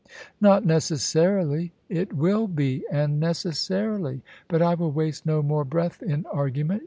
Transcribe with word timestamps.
"Not 0.41 0.65
necessarily."" 0.65 1.73
It 2.01 2.11
will 2.13 2.47
be— 2.47 2.83
^and 2.91 3.19
necessarily. 3.19 4.23
But 4.47 4.63
I 4.63 4.73
will 4.73 4.91
waste 4.91 5.27
no 5.27 5.43
more 5.43 5.63
breath 5.63 6.01
in 6.01 6.25
argument. 6.31 6.79